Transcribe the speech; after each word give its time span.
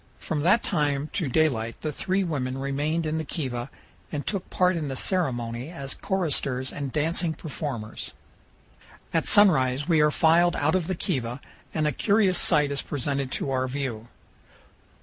From 0.17 0.41
that 0.41 0.63
time 0.63 1.11
to 1.13 1.29
daylight 1.29 1.79
the 1.83 1.91
three 1.91 2.23
women 2.23 2.57
remained 2.57 3.05
in 3.05 3.19
the 3.19 3.23
kiva 3.23 3.69
and 4.11 4.25
took 4.25 4.49
part 4.49 4.75
in 4.75 4.87
the 4.87 4.95
ceremony 4.95 5.69
as 5.69 5.93
choristers 5.93 6.73
and 6.73 6.91
dancing 6.91 7.35
performers. 7.35 8.13
At 9.13 9.27
sunrise 9.27 9.87
we 9.87 10.01
are 10.01 10.09
filed 10.09 10.55
out 10.55 10.73
of 10.73 10.87
the 10.87 10.95
kiva, 10.95 11.39
and 11.71 11.85
a 11.85 11.91
curious 11.91 12.39
sight 12.39 12.71
is 12.71 12.81
presented 12.81 13.31
to 13.33 13.51
our 13.51 13.67
view. 13.67 14.07